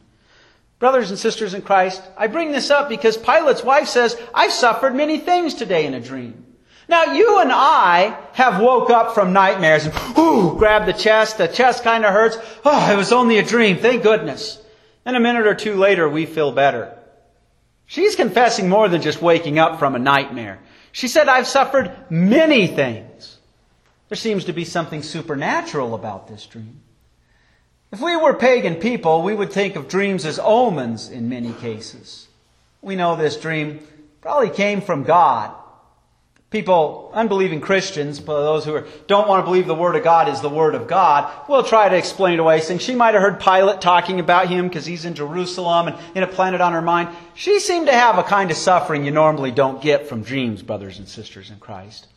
Brothers 0.79 1.09
and 1.09 1.19
sisters 1.19 1.53
in 1.53 1.61
Christ, 1.61 2.01
I 2.17 2.27
bring 2.27 2.53
this 2.53 2.69
up 2.69 2.87
because 2.87 3.17
Pilate's 3.17 3.65
wife 3.65 3.89
says, 3.89 4.15
I've 4.33 4.53
suffered 4.53 4.95
many 4.95 5.19
things 5.19 5.55
today 5.55 5.85
in 5.85 5.93
a 5.93 5.99
dream. 5.99 6.45
Now, 6.89 7.13
you 7.13 7.39
and 7.39 7.51
I 7.51 8.17
have 8.33 8.61
woke 8.61 8.89
up 8.89 9.13
from 9.13 9.33
nightmares 9.33 9.85
and, 9.85 10.17
ooh, 10.17 10.55
grab 10.57 10.85
the 10.85 10.93
chest, 10.93 11.37
the 11.37 11.47
chest 11.47 11.83
kind 11.83 12.05
of 12.05 12.13
hurts. 12.13 12.37
Oh, 12.63 12.91
it 12.91 12.95
was 12.95 13.11
only 13.11 13.39
a 13.39 13.43
dream, 13.43 13.77
thank 13.77 14.03
goodness. 14.03 14.61
And 15.05 15.15
a 15.15 15.19
minute 15.19 15.47
or 15.47 15.55
two 15.55 15.75
later, 15.75 16.07
we 16.07 16.25
feel 16.25 16.51
better. 16.51 16.97
She's 17.85 18.15
confessing 18.15 18.69
more 18.69 18.87
than 18.89 19.01
just 19.01 19.21
waking 19.21 19.59
up 19.59 19.79
from 19.79 19.95
a 19.95 19.99
nightmare. 19.99 20.59
She 20.91 21.07
said, 21.07 21.27
I've 21.27 21.47
suffered 21.47 21.91
many 22.09 22.67
things. 22.67 23.37
There 24.09 24.17
seems 24.17 24.45
to 24.45 24.53
be 24.53 24.65
something 24.65 25.03
supernatural 25.03 25.93
about 25.93 26.27
this 26.27 26.45
dream. 26.45 26.81
If 27.91 28.01
we 28.01 28.15
were 28.15 28.33
pagan 28.33 28.75
people, 28.75 29.21
we 29.21 29.33
would 29.33 29.51
think 29.51 29.75
of 29.75 29.87
dreams 29.87 30.25
as 30.25 30.39
omens 30.41 31.09
in 31.09 31.29
many 31.29 31.53
cases. 31.53 32.27
We 32.81 32.95
know 32.95 33.15
this 33.15 33.37
dream 33.37 33.79
probably 34.21 34.49
came 34.49 34.81
from 34.81 35.03
God. 35.03 35.53
People, 36.49 37.11
unbelieving 37.13 37.59
Christians, 37.59 38.23
those 38.23 38.63
who 38.63 38.83
don't 39.07 39.27
want 39.27 39.41
to 39.41 39.45
believe 39.45 39.67
the 39.67 39.75
Word 39.75 39.97
of 39.97 40.03
God 40.05 40.29
is 40.29 40.39
the 40.39 40.49
Word 40.49 40.75
of 40.75 40.87
God, 40.87 41.29
will 41.49 41.63
try 41.63 41.89
to 41.89 41.97
explain 41.97 42.35
it 42.35 42.39
away, 42.39 42.61
saying 42.61 42.79
she 42.79 42.95
might 42.95 43.15
have 43.15 43.21
heard 43.21 43.41
Pilate 43.41 43.81
talking 43.81 44.21
about 44.21 44.47
him 44.47 44.69
because 44.69 44.85
he's 44.85 45.03
in 45.03 45.13
Jerusalem 45.13 45.89
and, 45.89 45.97
and 46.15 46.23
it 46.23 46.31
planted 46.31 46.61
on 46.61 46.71
her 46.71 46.81
mind. 46.81 47.09
She 47.35 47.59
seemed 47.59 47.87
to 47.87 47.93
have 47.93 48.17
a 48.17 48.23
kind 48.23 48.49
of 48.49 48.55
suffering 48.55 49.03
you 49.03 49.11
normally 49.11 49.51
don't 49.51 49.81
get 49.81 50.07
from 50.07 50.23
dreams, 50.23 50.61
brothers 50.61 50.99
and 50.99 51.07
sisters 51.07 51.49
in 51.49 51.57
Christ. 51.59 52.07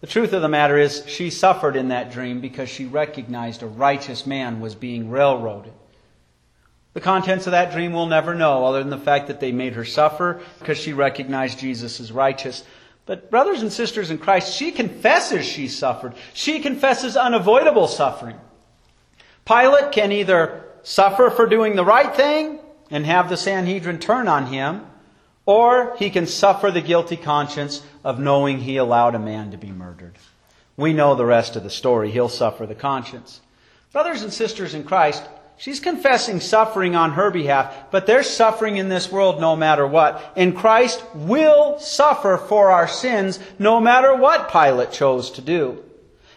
The 0.00 0.06
truth 0.06 0.32
of 0.32 0.40
the 0.40 0.48
matter 0.48 0.78
is, 0.78 1.04
she 1.06 1.28
suffered 1.28 1.76
in 1.76 1.88
that 1.88 2.10
dream 2.10 2.40
because 2.40 2.70
she 2.70 2.86
recognized 2.86 3.62
a 3.62 3.66
righteous 3.66 4.26
man 4.26 4.60
was 4.60 4.74
being 4.74 5.10
railroaded. 5.10 5.74
The 6.94 7.02
contents 7.02 7.46
of 7.46 7.50
that 7.50 7.72
dream 7.72 7.92
we'll 7.92 8.06
never 8.06 8.34
know, 8.34 8.64
other 8.64 8.78
than 8.78 8.88
the 8.88 8.96
fact 8.96 9.28
that 9.28 9.38
they 9.38 9.52
made 9.52 9.74
her 9.74 9.84
suffer 9.84 10.40
because 10.58 10.78
she 10.78 10.94
recognized 10.94 11.58
Jesus 11.58 12.00
as 12.00 12.10
righteous. 12.10 12.64
But, 13.06 13.30
brothers 13.30 13.62
and 13.62 13.72
sisters 13.72 14.10
in 14.10 14.18
Christ, 14.18 14.54
she 14.54 14.70
confesses 14.70 15.44
she 15.44 15.68
suffered. 15.68 16.14
She 16.32 16.60
confesses 16.60 17.16
unavoidable 17.16 17.88
suffering. 17.88 18.36
Pilate 19.44 19.92
can 19.92 20.12
either 20.12 20.64
suffer 20.82 21.30
for 21.30 21.46
doing 21.46 21.76
the 21.76 21.84
right 21.84 22.14
thing 22.14 22.60
and 22.90 23.04
have 23.06 23.28
the 23.28 23.36
Sanhedrin 23.36 23.98
turn 23.98 24.28
on 24.28 24.46
him, 24.46 24.86
or 25.46 25.96
he 25.96 26.10
can 26.10 26.26
suffer 26.26 26.70
the 26.70 26.80
guilty 26.80 27.16
conscience 27.16 27.82
of 28.04 28.20
knowing 28.20 28.60
he 28.60 28.76
allowed 28.76 29.14
a 29.14 29.18
man 29.18 29.50
to 29.50 29.56
be 29.56 29.72
murdered. 29.72 30.16
We 30.76 30.92
know 30.92 31.14
the 31.14 31.24
rest 31.24 31.56
of 31.56 31.62
the 31.62 31.70
story. 31.70 32.10
He'll 32.10 32.28
suffer 32.28 32.66
the 32.66 32.74
conscience. 32.74 33.40
Brothers 33.92 34.22
and 34.22 34.32
sisters 34.32 34.74
in 34.74 34.84
Christ, 34.84 35.22
She's 35.60 35.78
confessing 35.78 36.40
suffering 36.40 36.96
on 36.96 37.12
her 37.12 37.30
behalf, 37.30 37.90
but 37.90 38.06
there's 38.06 38.30
suffering 38.30 38.78
in 38.78 38.88
this 38.88 39.12
world 39.12 39.42
no 39.42 39.56
matter 39.56 39.86
what. 39.86 40.32
And 40.34 40.56
Christ 40.56 41.04
will 41.14 41.78
suffer 41.78 42.38
for 42.38 42.70
our 42.70 42.88
sins 42.88 43.38
no 43.58 43.78
matter 43.78 44.14
what 44.14 44.50
Pilate 44.50 44.90
chose 44.90 45.32
to 45.32 45.42
do. 45.42 45.84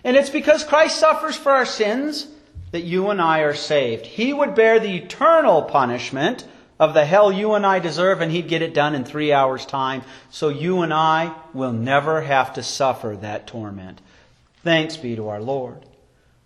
And 0.04 0.18
it's 0.18 0.30
because 0.30 0.66
Christ 0.66 1.00
suffers 1.00 1.38
for 1.38 1.54
our 1.54 1.66
sins 1.66 2.28
that 2.72 2.84
you 2.84 3.12
and 3.12 3.22
I 3.22 3.40
are 3.40 3.54
saved. 3.54 4.06
He 4.06 4.34
would 4.34 4.56
bear 4.56 4.78
the 4.78 4.98
eternal 4.98 5.62
punishment 5.62 6.46
of 6.78 6.94
the 6.94 7.06
hell 7.06 7.32
you 7.32 7.54
and 7.54 7.66
I 7.66 7.80
deserve, 7.80 8.20
and 8.20 8.30
He'd 8.30 8.50
get 8.50 8.62
it 8.62 8.74
done 8.74 8.94
in 8.94 9.06
three 9.06 9.32
hours' 9.32 9.66
time, 9.66 10.02
so 10.32 10.50
you 10.50 10.82
and 10.82 10.94
I 10.94 11.34
will 11.54 11.72
never 11.72 12.20
have 12.20 12.56
to 12.56 12.64
suffer 12.64 13.18
that 13.22 13.48
torment. 13.48 14.02
Thanks 14.64 14.98
be 14.98 15.16
to 15.16 15.30
our 15.30 15.42
Lord. 15.42 15.86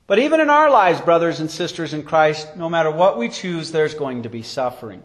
But 0.07 0.19
even 0.19 0.39
in 0.39 0.49
our 0.49 0.69
lives, 0.69 1.01
brothers 1.01 1.41
and 1.41 1.51
sisters 1.51 1.93
in 1.93 2.03
Christ, 2.03 2.55
no 2.55 2.69
matter 2.69 2.89
what 2.89 3.17
we 3.17 3.27
choose, 3.27 3.71
there's 3.71 3.93
going 3.93 4.23
to 4.23 4.29
be 4.29 4.41
suffering. 4.41 5.03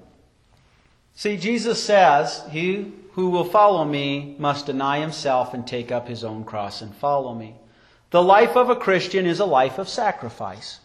See, 1.15 1.37
Jesus 1.37 1.83
says, 1.83 2.43
He 2.51 2.93
who 3.13 3.31
will 3.31 3.45
follow 3.45 3.85
me 3.85 4.37
must 4.39 4.67
deny 4.67 5.01
himself 5.01 5.53
and 5.53 5.67
take 5.67 5.93
up 5.93 6.09
his 6.09 6.25
own 6.25 6.45
cross 6.45 6.81
and 6.81 6.95
follow 6.95 7.35
me. 7.35 7.55
The 8.11 8.23
life 8.23 8.57
of 8.57 8.71
a 8.71 8.77
Christian 8.77 9.27
is 9.27 9.41
a 9.41 9.45
life 9.45 9.79
of 9.79 9.89
sacrifice. 9.89 10.79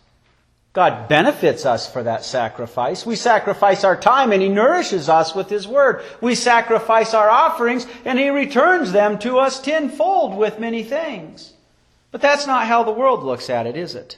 God 0.74 1.07
benefits 1.07 1.65
us 1.65 1.91
for 1.91 2.03
that 2.03 2.24
sacrifice. 2.24 3.05
We 3.05 3.15
sacrifice 3.15 3.83
our 3.83 3.97
time 3.97 4.31
and 4.31 4.41
He 4.41 4.50
nourishes 4.50 5.09
us 5.09 5.33
with 5.33 5.50
His 5.50 5.67
Word. 5.67 6.03
We 6.21 6.36
sacrifice 6.36 7.13
our 7.13 7.29
offerings 7.29 7.88
and 8.05 8.19
He 8.19 8.29
returns 8.29 8.91
them 8.91 9.17
to 9.19 9.39
us 9.39 9.59
tenfold 9.59 10.38
with 10.38 10.59
many 10.59 10.83
things. 10.83 11.53
But 12.12 12.22
that's 12.22 12.48
not 12.48 12.68
how 12.68 12.84
the 12.84 12.92
world 12.92 13.24
looks 13.24 13.50
at 13.50 13.68
it, 13.68 13.76
is 13.76 13.96
it? 13.96 14.18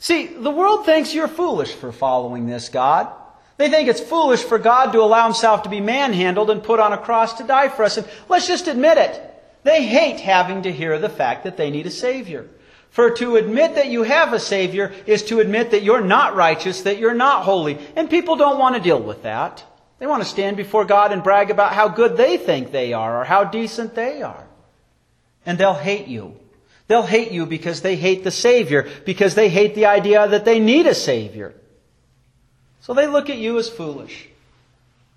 See, 0.00 0.26
the 0.26 0.50
world 0.50 0.84
thinks 0.84 1.14
you're 1.14 1.28
foolish 1.28 1.72
for 1.72 1.92
following 1.92 2.46
this 2.46 2.68
God. 2.68 3.08
They 3.56 3.70
think 3.70 3.88
it's 3.88 4.00
foolish 4.00 4.42
for 4.42 4.58
God 4.58 4.92
to 4.92 5.00
allow 5.00 5.24
himself 5.24 5.62
to 5.62 5.68
be 5.68 5.80
manhandled 5.80 6.50
and 6.50 6.62
put 6.62 6.80
on 6.80 6.92
a 6.92 6.98
cross 6.98 7.34
to 7.34 7.44
die 7.44 7.68
for 7.68 7.84
us. 7.84 7.96
And 7.96 8.08
let's 8.28 8.46
just 8.46 8.68
admit 8.68 8.98
it. 8.98 9.20
They 9.62 9.86
hate 9.86 10.20
having 10.20 10.62
to 10.62 10.72
hear 10.72 10.98
the 10.98 11.08
fact 11.08 11.44
that 11.44 11.56
they 11.56 11.70
need 11.70 11.86
a 11.86 11.90
Savior. 11.90 12.48
For 12.90 13.10
to 13.12 13.36
admit 13.36 13.76
that 13.76 13.88
you 13.88 14.02
have 14.02 14.32
a 14.32 14.40
Savior 14.40 14.92
is 15.06 15.22
to 15.24 15.40
admit 15.40 15.70
that 15.70 15.82
you're 15.82 16.00
not 16.00 16.36
righteous, 16.36 16.82
that 16.82 16.98
you're 16.98 17.14
not 17.14 17.44
holy. 17.44 17.78
And 17.96 18.10
people 18.10 18.36
don't 18.36 18.58
want 18.58 18.76
to 18.76 18.82
deal 18.82 19.00
with 19.00 19.22
that. 19.22 19.64
They 19.98 20.06
want 20.06 20.22
to 20.22 20.28
stand 20.28 20.56
before 20.56 20.84
God 20.84 21.12
and 21.12 21.22
brag 21.22 21.50
about 21.50 21.72
how 21.72 21.88
good 21.88 22.16
they 22.16 22.36
think 22.36 22.72
they 22.72 22.92
are 22.92 23.20
or 23.20 23.24
how 23.24 23.44
decent 23.44 23.94
they 23.94 24.22
are. 24.22 24.46
And 25.46 25.56
they'll 25.58 25.74
hate 25.74 26.08
you 26.08 26.38
They'll 26.86 27.02
hate 27.02 27.32
you 27.32 27.46
because 27.46 27.80
they 27.80 27.96
hate 27.96 28.24
the 28.24 28.30
Savior, 28.30 28.88
because 29.04 29.34
they 29.34 29.48
hate 29.48 29.74
the 29.74 29.86
idea 29.86 30.28
that 30.28 30.44
they 30.44 30.60
need 30.60 30.86
a 30.86 30.94
Savior. 30.94 31.54
So 32.80 32.92
they 32.92 33.06
look 33.06 33.30
at 33.30 33.38
you 33.38 33.58
as 33.58 33.68
foolish. 33.70 34.28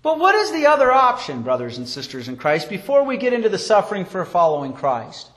But 0.02 0.18
what 0.18 0.34
is 0.34 0.52
the 0.52 0.66
other 0.66 0.90
option, 0.90 1.42
brothers 1.42 1.76
and 1.76 1.86
sisters 1.86 2.28
in 2.28 2.36
Christ, 2.36 2.70
before 2.70 3.04
we 3.04 3.18
get 3.18 3.32
into 3.32 3.50
the 3.50 3.58
suffering 3.58 4.06
for 4.06 4.24
following 4.24 4.72
Christ? 4.72 5.28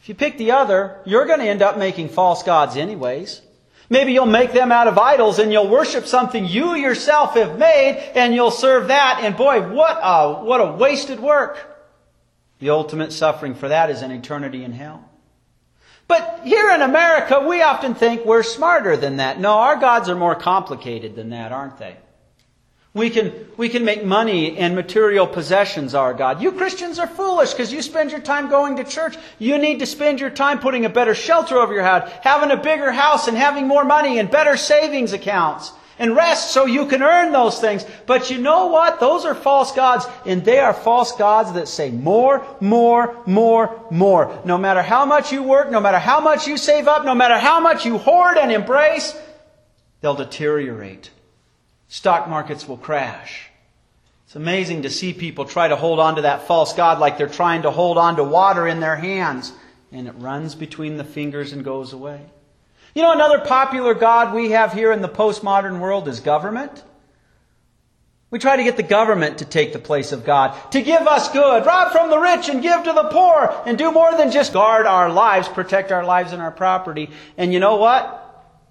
If 0.00 0.08
you 0.08 0.16
pick 0.16 0.38
the 0.38 0.50
other, 0.50 0.98
you're 1.04 1.26
going 1.26 1.38
to 1.38 1.48
end 1.48 1.62
up 1.62 1.78
making 1.78 2.08
false 2.08 2.42
gods 2.42 2.76
anyways. 2.76 3.40
Maybe 3.88 4.12
you'll 4.12 4.26
make 4.26 4.52
them 4.52 4.72
out 4.72 4.88
of 4.88 4.98
idols 4.98 5.38
and 5.38 5.52
you'll 5.52 5.68
worship 5.68 6.06
something 6.06 6.46
you 6.46 6.74
yourself 6.74 7.34
have 7.34 7.58
made 7.58 8.10
and 8.16 8.34
you'll 8.34 8.50
serve 8.50 8.88
that. 8.88 9.20
And 9.22 9.36
boy, 9.36 9.70
what 9.70 10.00
a, 10.02 10.42
what 10.42 10.60
a 10.60 10.72
wasted 10.72 11.20
work. 11.20 11.71
The 12.62 12.70
ultimate 12.70 13.12
suffering 13.12 13.56
for 13.56 13.70
that 13.70 13.90
is 13.90 14.02
an 14.02 14.12
eternity 14.12 14.62
in 14.62 14.70
hell. 14.70 15.04
But 16.06 16.42
here 16.44 16.70
in 16.70 16.80
America, 16.80 17.40
we 17.40 17.60
often 17.60 17.96
think 17.96 18.24
we're 18.24 18.44
smarter 18.44 18.96
than 18.96 19.16
that. 19.16 19.40
No, 19.40 19.54
our 19.54 19.74
gods 19.74 20.08
are 20.08 20.14
more 20.14 20.36
complicated 20.36 21.16
than 21.16 21.30
that, 21.30 21.50
aren't 21.50 21.78
they? 21.78 21.96
We 22.94 23.10
can, 23.10 23.32
we 23.56 23.68
can 23.68 23.84
make 23.84 24.04
money 24.04 24.56
and 24.58 24.76
material 24.76 25.26
possessions 25.26 25.92
our 25.92 26.14
God. 26.14 26.40
You 26.40 26.52
Christians 26.52 27.00
are 27.00 27.08
foolish 27.08 27.50
because 27.50 27.72
you 27.72 27.82
spend 27.82 28.12
your 28.12 28.20
time 28.20 28.48
going 28.48 28.76
to 28.76 28.84
church. 28.84 29.16
You 29.40 29.58
need 29.58 29.80
to 29.80 29.86
spend 29.86 30.20
your 30.20 30.30
time 30.30 30.60
putting 30.60 30.84
a 30.84 30.88
better 30.88 31.16
shelter 31.16 31.58
over 31.58 31.74
your 31.74 31.82
head, 31.82 32.12
having 32.22 32.52
a 32.52 32.62
bigger 32.62 32.92
house 32.92 33.26
and 33.26 33.36
having 33.36 33.66
more 33.66 33.84
money 33.84 34.20
and 34.20 34.30
better 34.30 34.56
savings 34.56 35.12
accounts 35.12 35.72
and 36.02 36.16
rest 36.16 36.50
so 36.50 36.66
you 36.66 36.86
can 36.86 37.00
earn 37.00 37.30
those 37.30 37.60
things. 37.60 37.86
But 38.06 38.28
you 38.28 38.38
know 38.38 38.66
what? 38.66 38.98
Those 38.98 39.24
are 39.24 39.36
false 39.36 39.70
gods, 39.70 40.04
and 40.26 40.44
they 40.44 40.58
are 40.58 40.74
false 40.74 41.12
gods 41.12 41.52
that 41.52 41.68
say 41.68 41.92
more, 41.92 42.44
more, 42.60 43.16
more, 43.24 43.86
more. 43.88 44.42
No 44.44 44.58
matter 44.58 44.82
how 44.82 45.06
much 45.06 45.30
you 45.30 45.44
work, 45.44 45.70
no 45.70 45.78
matter 45.78 46.00
how 46.00 46.18
much 46.18 46.48
you 46.48 46.56
save 46.56 46.88
up, 46.88 47.04
no 47.04 47.14
matter 47.14 47.38
how 47.38 47.60
much 47.60 47.86
you 47.86 47.98
hoard 47.98 48.36
and 48.36 48.50
embrace, 48.50 49.16
they'll 50.00 50.16
deteriorate. 50.16 51.10
Stock 51.86 52.28
markets 52.28 52.66
will 52.66 52.78
crash. 52.78 53.50
It's 54.26 54.34
amazing 54.34 54.82
to 54.82 54.90
see 54.90 55.12
people 55.12 55.44
try 55.44 55.68
to 55.68 55.76
hold 55.76 56.00
on 56.00 56.16
to 56.16 56.22
that 56.22 56.48
false 56.48 56.72
God 56.72 56.98
like 56.98 57.16
they're 57.16 57.28
trying 57.28 57.62
to 57.62 57.70
hold 57.70 57.96
on 57.96 58.16
to 58.16 58.24
water 58.24 58.66
in 58.66 58.80
their 58.80 58.96
hands, 58.96 59.52
and 59.92 60.08
it 60.08 60.14
runs 60.18 60.56
between 60.56 60.96
the 60.96 61.04
fingers 61.04 61.52
and 61.52 61.64
goes 61.64 61.92
away. 61.92 62.22
You 62.94 63.02
know, 63.02 63.12
another 63.12 63.38
popular 63.38 63.94
God 63.94 64.34
we 64.34 64.50
have 64.50 64.72
here 64.72 64.92
in 64.92 65.00
the 65.00 65.08
postmodern 65.08 65.80
world 65.80 66.08
is 66.08 66.20
government. 66.20 66.82
We 68.30 68.38
try 68.38 68.56
to 68.56 68.64
get 68.64 68.78
the 68.78 68.82
government 68.82 69.38
to 69.38 69.44
take 69.44 69.74
the 69.74 69.78
place 69.78 70.10
of 70.10 70.24
God, 70.24 70.56
to 70.72 70.80
give 70.80 71.02
us 71.06 71.30
good, 71.32 71.66
rob 71.66 71.92
from 71.92 72.08
the 72.08 72.18
rich 72.18 72.48
and 72.48 72.62
give 72.62 72.82
to 72.84 72.92
the 72.92 73.08
poor, 73.10 73.54
and 73.66 73.76
do 73.76 73.92
more 73.92 74.16
than 74.16 74.30
just 74.30 74.54
guard 74.54 74.86
our 74.86 75.10
lives, 75.10 75.48
protect 75.48 75.92
our 75.92 76.04
lives 76.04 76.32
and 76.32 76.40
our 76.40 76.50
property. 76.50 77.10
And 77.36 77.52
you 77.52 77.60
know 77.60 77.76
what? 77.76 78.20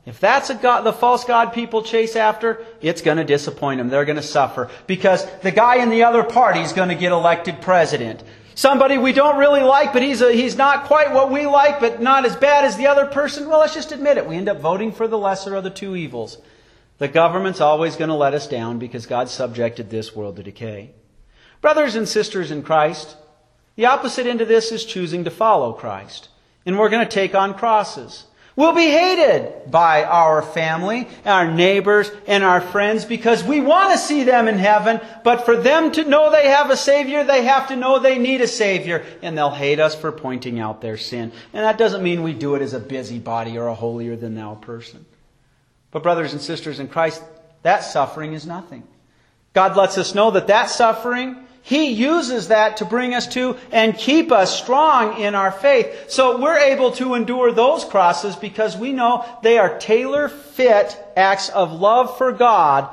If 0.05 0.19
that's 0.19 0.51
God, 0.55 0.81
the 0.81 0.93
false 0.93 1.25
God 1.25 1.53
people 1.53 1.83
chase 1.83 2.15
after, 2.15 2.65
it's 2.81 3.03
going 3.03 3.17
to 3.17 3.23
disappoint 3.23 3.77
them. 3.77 3.89
They're 3.89 4.05
going 4.05 4.15
to 4.15 4.23
suffer 4.23 4.69
because 4.87 5.25
the 5.41 5.51
guy 5.51 5.75
in 5.75 5.91
the 5.91 6.05
other 6.05 6.23
party 6.23 6.61
is 6.61 6.73
going 6.73 6.89
to 6.89 6.95
get 6.95 7.11
elected 7.11 7.61
president. 7.61 8.23
Somebody 8.61 8.99
we 8.99 9.11
don't 9.11 9.39
really 9.39 9.63
like, 9.63 9.91
but 9.91 10.03
he's, 10.03 10.21
a, 10.21 10.31
he's 10.31 10.55
not 10.55 10.83
quite 10.83 11.11
what 11.11 11.31
we 11.31 11.47
like, 11.47 11.79
but 11.79 11.99
not 11.99 12.27
as 12.27 12.35
bad 12.35 12.63
as 12.63 12.77
the 12.77 12.85
other 12.85 13.07
person. 13.07 13.49
Well, 13.49 13.61
let's 13.61 13.73
just 13.73 13.91
admit 13.91 14.17
it. 14.17 14.27
We 14.27 14.35
end 14.35 14.47
up 14.47 14.59
voting 14.59 14.91
for 14.91 15.07
the 15.07 15.17
lesser 15.17 15.55
of 15.55 15.63
the 15.63 15.71
two 15.71 15.95
evils. 15.95 16.37
The 16.99 17.07
government's 17.07 17.59
always 17.59 17.95
going 17.95 18.09
to 18.09 18.15
let 18.15 18.35
us 18.35 18.45
down 18.45 18.77
because 18.77 19.07
God 19.07 19.29
subjected 19.29 19.89
this 19.89 20.15
world 20.15 20.35
to 20.35 20.43
decay. 20.43 20.91
Brothers 21.59 21.95
and 21.95 22.07
sisters 22.07 22.51
in 22.51 22.61
Christ, 22.61 23.15
the 23.77 23.87
opposite 23.87 24.27
end 24.27 24.41
of 24.41 24.47
this 24.47 24.71
is 24.71 24.85
choosing 24.85 25.23
to 25.23 25.31
follow 25.31 25.73
Christ. 25.73 26.29
And 26.63 26.77
we're 26.77 26.89
going 26.89 27.03
to 27.03 27.11
take 27.11 27.33
on 27.33 27.55
crosses. 27.55 28.25
We'll 28.61 28.73
be 28.73 28.91
hated 28.91 29.71
by 29.71 30.03
our 30.03 30.43
family, 30.43 31.07
our 31.25 31.49
neighbors, 31.51 32.11
and 32.27 32.43
our 32.43 32.61
friends 32.61 33.05
because 33.05 33.43
we 33.43 33.59
want 33.59 33.93
to 33.93 33.97
see 33.97 34.23
them 34.23 34.47
in 34.47 34.59
heaven, 34.59 35.01
but 35.23 35.45
for 35.45 35.57
them 35.57 35.91
to 35.93 36.03
know 36.03 36.29
they 36.29 36.47
have 36.47 36.69
a 36.69 36.77
Savior, 36.77 37.23
they 37.23 37.43
have 37.45 37.69
to 37.69 37.75
know 37.75 37.97
they 37.97 38.19
need 38.19 38.39
a 38.39 38.47
Savior, 38.47 39.03
and 39.23 39.35
they'll 39.35 39.49
hate 39.49 39.79
us 39.79 39.95
for 39.95 40.11
pointing 40.11 40.59
out 40.59 40.79
their 40.79 40.95
sin. 40.95 41.31
And 41.53 41.63
that 41.63 41.79
doesn't 41.79 42.03
mean 42.03 42.21
we 42.21 42.33
do 42.33 42.53
it 42.53 42.61
as 42.61 42.75
a 42.75 42.79
busybody 42.79 43.57
or 43.57 43.65
a 43.65 43.73
holier 43.73 44.15
than 44.15 44.35
thou 44.35 44.53
person. 44.53 45.07
But 45.89 46.03
brothers 46.03 46.33
and 46.33 46.39
sisters 46.39 46.79
in 46.79 46.87
Christ, 46.87 47.23
that 47.63 47.83
suffering 47.83 48.33
is 48.33 48.45
nothing. 48.45 48.83
God 49.53 49.75
lets 49.75 49.97
us 49.97 50.13
know 50.13 50.29
that 50.29 50.45
that 50.45 50.69
suffering 50.69 51.47
he 51.61 51.91
uses 51.91 52.47
that 52.47 52.77
to 52.77 52.85
bring 52.85 53.13
us 53.13 53.27
to 53.27 53.57
and 53.71 53.97
keep 53.97 54.31
us 54.31 54.59
strong 54.59 55.19
in 55.19 55.35
our 55.35 55.51
faith. 55.51 56.09
So 56.09 56.41
we're 56.41 56.57
able 56.57 56.91
to 56.93 57.13
endure 57.13 57.51
those 57.51 57.85
crosses 57.85 58.35
because 58.35 58.75
we 58.75 58.93
know 58.93 59.25
they 59.43 59.57
are 59.57 59.77
tailor 59.77 60.27
fit 60.27 60.97
acts 61.15 61.49
of 61.49 61.71
love 61.71 62.17
for 62.17 62.31
God 62.31 62.89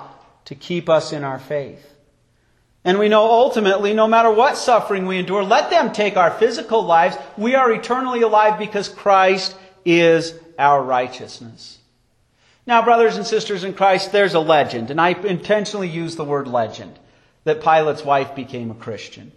to 0.47 0.55
keep 0.55 0.89
us 0.89 1.13
in 1.13 1.25
our 1.25 1.39
faith. 1.39 1.85
And 2.85 2.99
we 2.99 3.09
know 3.09 3.25
ultimately, 3.25 3.93
no 3.93 4.07
matter 4.07 4.31
what 4.31 4.57
suffering 4.57 5.07
we 5.07 5.19
endure, 5.19 5.43
let 5.43 5.69
them 5.71 5.93
take 5.93 6.17
our 6.17 6.31
physical 6.31 6.83
lives. 6.83 7.17
We 7.37 7.55
are 7.55 7.71
eternally 7.73 8.23
alive 8.23 8.59
because 8.59 8.89
Christ 8.89 9.57
is 9.85 10.35
our 10.59 10.83
righteousness. 10.83 11.79
Now, 12.67 12.83
brothers 12.83 13.17
and 13.17 13.27
sisters 13.27 13.65
in 13.65 13.73
Christ, 13.75 14.13
there's 14.13 14.35
a 14.35 14.41
legend, 14.41 14.91
and 14.91 15.01
I 15.01 15.11
intentionally 15.11 15.89
use 15.89 16.17
the 16.17 16.25
word 16.25 16.47
legend, 16.47 16.99
that 17.49 17.63
Pilate's 17.63 18.05
wife 18.05 18.35
became 18.35 18.71
a 18.71 18.75
Christian. 18.75 19.33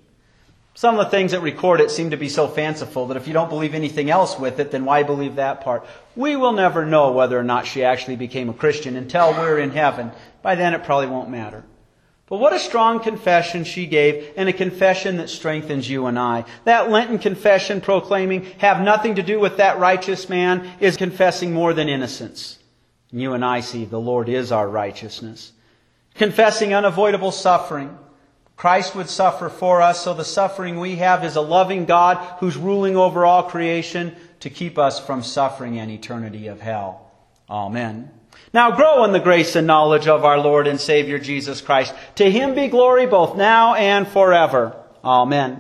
Some 0.73 0.97
of 0.97 1.05
the 1.05 1.11
things 1.11 1.31
that 1.31 1.41
record 1.41 1.81
it 1.81 1.91
seem 1.91 2.11
to 2.11 2.17
be 2.17 2.29
so 2.29 2.47
fanciful 2.47 3.07
that 3.07 3.17
if 3.17 3.27
you 3.27 3.33
don't 3.33 3.49
believe 3.49 3.73
anything 3.73 4.09
else 4.09 4.39
with 4.39 4.59
it, 4.59 4.71
then 4.71 4.85
why 4.85 5.03
believe 5.03 5.35
that 5.35 5.61
part? 5.61 5.85
We 6.15 6.35
will 6.37 6.53
never 6.53 6.85
know 6.85 7.11
whether 7.11 7.37
or 7.37 7.43
not 7.43 7.67
she 7.67 7.83
actually 7.83 8.15
became 8.15 8.49
a 8.49 8.53
Christian 8.53 8.95
until 8.95 9.33
we're 9.33 9.59
in 9.59 9.71
heaven. 9.71 10.11
By 10.41 10.55
then 10.55 10.73
it 10.73 10.83
probably 10.83 11.07
won't 11.07 11.29
matter. 11.29 11.65
But 12.27 12.37
what 12.37 12.53
a 12.53 12.59
strong 12.59 13.01
confession 13.01 13.65
she 13.65 13.85
gave, 13.87 14.31
and 14.37 14.47
a 14.47 14.53
confession 14.53 15.17
that 15.17 15.29
strengthens 15.29 15.89
you 15.89 16.05
and 16.05 16.17
I. 16.17 16.45
That 16.63 16.89
Lenten 16.89 17.19
confession 17.19 17.81
proclaiming, 17.81 18.45
have 18.59 18.81
nothing 18.81 19.15
to 19.15 19.21
do 19.21 19.37
with 19.37 19.57
that 19.57 19.79
righteous 19.79 20.29
man, 20.29 20.65
is 20.79 20.95
confessing 20.95 21.51
more 21.51 21.73
than 21.73 21.89
innocence. 21.89 22.57
And 23.11 23.21
you 23.21 23.33
and 23.33 23.43
I 23.43 23.59
see 23.59 23.83
the 23.83 23.99
Lord 23.99 24.29
is 24.29 24.53
our 24.53 24.69
righteousness. 24.69 25.51
Confessing 26.15 26.73
unavoidable 26.73 27.31
suffering. 27.31 27.97
Christ 28.55 28.95
would 28.95 29.09
suffer 29.09 29.49
for 29.49 29.81
us, 29.81 30.03
so 30.03 30.13
the 30.13 30.23
suffering 30.23 30.79
we 30.79 30.97
have 30.97 31.23
is 31.23 31.35
a 31.35 31.41
loving 31.41 31.85
God 31.85 32.17
who's 32.39 32.55
ruling 32.55 32.95
over 32.95 33.25
all 33.25 33.41
creation 33.41 34.15
to 34.41 34.51
keep 34.51 34.77
us 34.77 34.99
from 34.99 35.23
suffering 35.23 35.79
an 35.79 35.89
eternity 35.89 36.45
of 36.45 36.61
hell. 36.61 37.11
Amen. 37.49 38.11
Now 38.53 38.75
grow 38.75 39.03
in 39.03 39.13
the 39.13 39.19
grace 39.19 39.55
and 39.55 39.65
knowledge 39.65 40.07
of 40.07 40.23
our 40.25 40.37
Lord 40.37 40.67
and 40.67 40.79
Savior 40.79 41.17
Jesus 41.17 41.59
Christ. 41.59 41.93
To 42.15 42.29
him 42.29 42.53
be 42.53 42.67
glory 42.67 43.07
both 43.07 43.35
now 43.35 43.73
and 43.73 44.07
forever. 44.07 44.75
Amen. 45.03 45.59